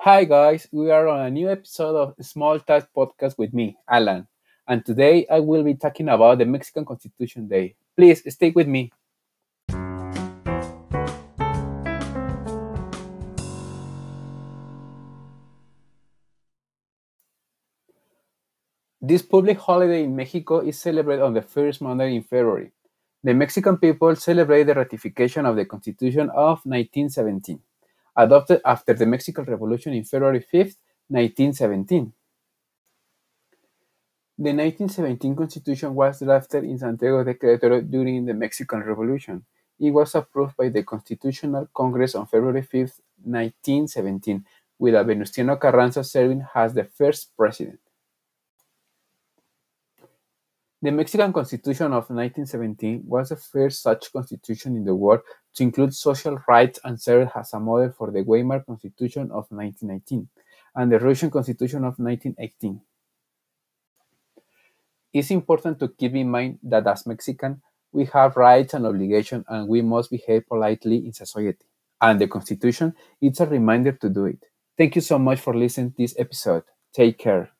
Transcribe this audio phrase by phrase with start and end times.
[0.00, 0.68] Hi, guys.
[0.70, 4.28] We are on a new episode of Small Talks Podcast with me, Alan.
[4.68, 7.74] And today I will be talking about the Mexican Constitution Day.
[7.96, 8.92] Please stay with me.
[19.00, 22.70] This public holiday in Mexico is celebrated on the first Monday in February.
[23.24, 27.60] The Mexican people celebrate the ratification of the Constitution of 1917
[28.16, 30.76] adopted after the Mexican Revolution in February 5,
[31.08, 32.12] 1917.
[34.38, 39.44] The 1917 Constitution was drafted in Santiago de Querétaro during the Mexican Revolution.
[39.78, 42.92] It was approved by the Constitutional Congress on February 5,
[43.24, 44.44] 1917,
[44.78, 47.80] with Venustiano Carranza serving as the first president.
[50.86, 55.22] The Mexican Constitution of 1917 was the first such constitution in the world
[55.56, 60.28] to include social rights and served as a model for the Weimar Constitution of 1919
[60.76, 62.80] and the Russian Constitution of 1918.
[65.12, 69.66] It's important to keep in mind that as Mexican, we have rights and obligations and
[69.66, 71.66] we must behave politely in society.
[72.00, 74.38] And the Constitution is a reminder to do it.
[74.78, 76.62] Thank you so much for listening to this episode.
[76.94, 77.55] Take care.